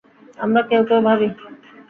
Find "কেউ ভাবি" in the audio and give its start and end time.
0.89-1.27